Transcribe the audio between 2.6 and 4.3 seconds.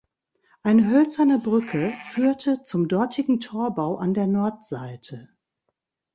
zum dortigen Torbau an der